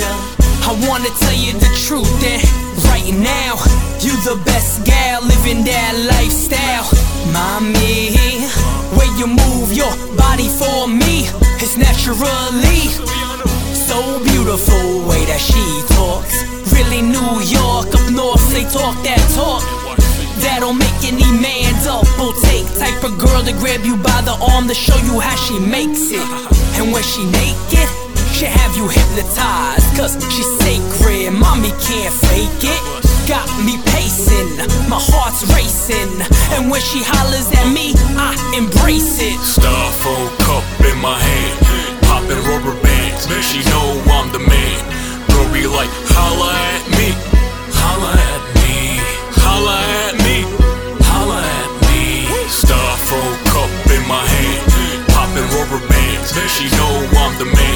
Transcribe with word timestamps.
I 0.00 0.78
wanna 0.86 1.10
tell 1.18 1.34
you 1.34 1.52
the 1.58 1.70
truth, 1.74 2.06
and 2.22 2.42
right 2.86 3.10
now, 3.18 3.58
you 3.98 4.14
the 4.22 4.40
best 4.44 4.84
gal 4.84 5.22
living 5.22 5.64
that 5.64 5.92
lifestyle. 6.06 6.86
Mommy, 7.34 8.14
way 8.94 9.10
you 9.18 9.26
move 9.26 9.72
your 9.74 9.90
body 10.14 10.46
for 10.46 10.86
me 10.86 11.26
is 11.58 11.76
naturally 11.76 12.94
so 13.74 14.22
beautiful. 14.22 15.02
Way 15.10 15.24
that 15.26 15.42
she 15.42 15.66
talks, 15.98 16.46
really 16.70 17.02
New 17.02 17.42
York 17.42 17.90
up 17.90 18.06
north, 18.12 18.46
they 18.54 18.62
talk 18.70 18.94
that 19.02 19.18
talk. 19.34 19.66
That'll 20.38 20.74
make 20.74 21.02
any 21.02 21.26
man 21.42 21.74
double 21.82 22.34
take. 22.46 22.70
Type 22.78 23.02
of 23.02 23.18
girl 23.18 23.42
to 23.42 23.52
grab 23.58 23.82
you 23.84 23.96
by 23.96 24.22
the 24.22 24.38
arm 24.54 24.68
to 24.68 24.74
show 24.74 24.96
you 25.10 25.18
how 25.18 25.34
she 25.34 25.58
makes 25.58 26.12
it. 26.12 26.22
And 26.78 26.92
when 26.92 27.02
she 27.02 27.26
naked, 27.26 28.07
she 28.38 28.46
have 28.46 28.76
you 28.76 28.86
hypnotized. 28.86 29.90
Cause 29.98 30.14
she's 30.30 30.46
sacred, 30.62 31.34
mommy 31.34 31.74
can't 31.82 32.14
fake 32.30 32.62
it. 32.62 32.82
Got 33.26 33.50
me 33.66 33.82
pacing, 33.90 34.62
my 34.86 35.02
heart's 35.02 35.42
racing. 35.50 36.22
And 36.54 36.70
when 36.70 36.80
she 36.80 37.02
hollers 37.02 37.50
at 37.50 37.66
me, 37.74 37.98
I 38.14 38.38
embrace 38.54 39.18
it. 39.18 39.34
Styrofoam 39.42 40.30
cup 40.46 40.62
in 40.86 40.96
my 41.02 41.18
hand, 41.18 41.58
popping 42.06 42.38
rubber 42.46 42.78
bands. 42.80 43.26
She 43.42 43.58
know 43.74 43.86
I'm 44.06 44.30
the 44.30 44.38
man. 44.38 44.78
Be 45.52 45.66
like, 45.66 45.90
holla 46.14 46.52
at 46.54 46.84
me, 46.94 47.10
holla 47.74 48.12
at 48.14 48.42
me, 48.60 49.00
holla 49.34 49.76
at 50.06 50.14
me, 50.22 50.44
holla 51.02 51.40
at 51.42 51.70
me. 51.90 52.28
Styrofoam 52.46 53.34
cup 53.50 53.72
in 53.90 54.02
my 54.06 54.22
hand, 54.22 54.62
popping 55.10 55.48
rubber 55.58 55.82
bands. 55.88 56.30
She 56.54 56.70
know 56.76 56.92
I'm 57.18 57.34
the 57.38 57.46
man. 57.46 57.67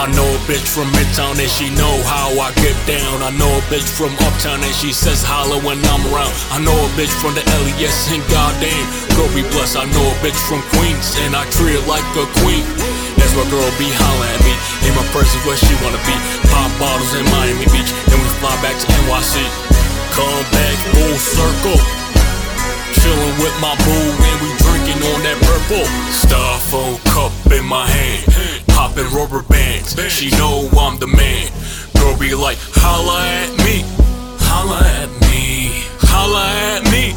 I 0.00 0.08
know 0.16 0.24
a 0.24 0.40
bitch 0.48 0.64
from 0.64 0.88
Midtown 0.96 1.36
and 1.36 1.52
she 1.52 1.68
know 1.76 1.92
how 2.08 2.32
I 2.40 2.56
get 2.64 2.72
down. 2.88 3.20
I 3.20 3.36
know 3.36 3.52
a 3.52 3.60
bitch 3.68 3.84
from 3.84 4.16
Uptown 4.24 4.64
and 4.64 4.72
she 4.72 4.96
says 4.96 5.20
holla 5.20 5.60
when 5.60 5.76
I'm 5.76 6.00
around. 6.08 6.32
I 6.48 6.56
know 6.56 6.72
a 6.72 6.88
bitch 6.96 7.12
from 7.20 7.36
the 7.36 7.44
LES 7.44 8.08
and 8.08 8.24
goddamn, 8.32 8.86
girl 9.12 9.28
be 9.36 9.44
blessed. 9.52 9.76
I 9.76 9.84
know 9.92 10.00
a 10.00 10.16
bitch 10.24 10.40
from 10.48 10.64
Queens 10.72 11.20
and 11.20 11.36
I 11.36 11.44
treat 11.52 11.76
her 11.76 11.84
like 11.84 12.08
a 12.16 12.24
queen. 12.40 12.64
That's 13.20 13.36
why 13.36 13.44
girl 13.52 13.68
be 13.76 13.92
holla 13.92 14.24
at 14.24 14.40
me. 14.40 14.56
In 14.88 14.96
my 14.96 15.04
is 15.04 15.36
where 15.44 15.60
she 15.60 15.76
wanna 15.84 16.00
be. 16.08 16.16
Pop 16.48 16.72
bottles 16.80 17.12
in 17.12 17.28
Miami 17.36 17.68
Beach, 17.68 17.92
then 18.08 18.16
we 18.24 18.28
fly 18.40 18.56
back 18.64 18.80
to 18.80 18.86
NYC. 19.04 19.44
Come 20.16 20.44
back 20.48 20.80
full 20.96 21.16
circle. 21.20 21.76
Chillin' 22.96 23.36
with 23.36 23.56
my 23.60 23.76
boo 23.84 24.08
and 24.16 24.36
we 24.40 24.48
drinking 24.64 25.00
on 25.12 25.20
that 25.28 25.36
purple. 25.68 25.86
Styrofoam 26.10 27.02
cup 27.04 27.32
in 27.52 27.64
my 27.64 27.86
hand, 27.86 28.66
popping 28.68 29.08
rubber 29.12 29.42
bands. 29.42 29.96
She 30.08 30.30
know 30.36 30.68
I'm 30.78 30.98
the 30.98 31.06
man. 31.06 31.50
Girl 31.96 32.16
be 32.18 32.34
like, 32.34 32.58
holla 32.74 33.20
at 33.26 33.50
me, 33.64 33.84
holla 34.40 34.80
at 34.80 35.10
me, 35.28 35.84
holla 36.00 36.44
at 36.74 36.84
me, 36.90 37.14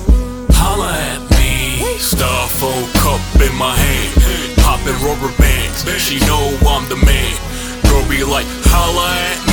holla 0.52 0.92
at 0.92 1.22
me. 1.32 1.98
Styrofoam 2.00 2.84
cup 3.02 3.22
in 3.42 3.56
my 3.58 3.76
hand, 3.76 4.58
popping 4.58 4.98
rubber 5.06 5.34
bands. 5.38 5.86
She 6.02 6.20
know 6.28 6.58
I'm 6.68 6.88
the 6.90 6.98
man. 6.98 7.34
Girl 7.88 8.04
be 8.10 8.24
like, 8.24 8.48
holla 8.66 9.08
at 9.32 9.40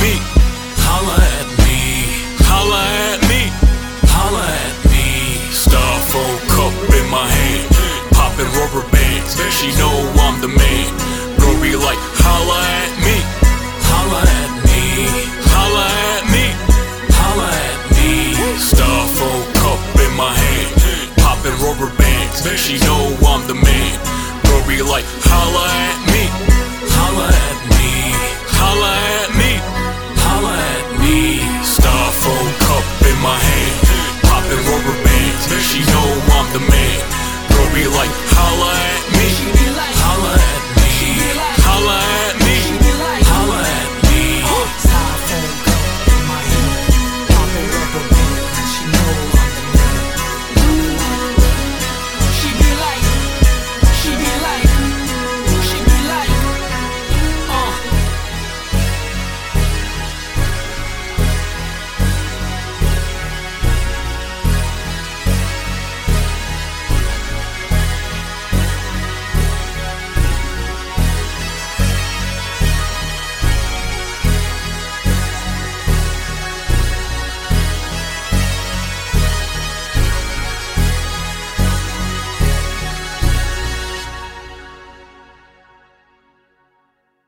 holla 12.23 12.59
at 12.83 12.93
me, 13.05 13.17
holla 13.89 14.21
at 14.21 14.51
me, 14.67 14.83
holla 15.53 15.85
at 16.15 16.23
me, 16.33 16.45
holla 17.19 17.49
at 17.49 17.79
me. 17.95 18.35
Styrofoam 18.57 19.41
cup 19.59 19.81
in 20.01 20.13
my 20.15 20.33
hand, 20.33 20.71
popping 21.17 21.57
rubber 21.63 21.91
bands. 21.97 22.41
She 22.59 22.77
know 22.85 23.15
I'm 23.25 23.45
the 23.47 23.55
man. 23.55 23.93
Girl 24.45 24.63
be 24.67 24.81
like, 24.81 25.05
holla 25.29 25.65
at 25.89 25.99
me, 26.11 26.23
holla 26.95 27.27
at 27.29 27.59
me, 27.75 27.89
holla 28.57 28.93
at 29.19 29.29
me, 29.39 29.51
holla 30.23 30.53
at 30.53 30.87
me. 31.01 31.41
Star 31.63 32.05
phone 32.21 32.51
cup 32.65 32.85
in 33.09 33.17
my 33.21 33.37
hand, 33.37 33.75
popping 34.27 34.63
rubber 34.69 34.97
bands. 35.05 35.45
She 35.69 35.79
know 35.91 36.07
I'm 36.35 36.47
the 36.53 36.63
man. 36.65 36.99
Girl 37.49 37.69
be 37.73 37.85
like, 37.87 38.11
holla. 38.35 38.70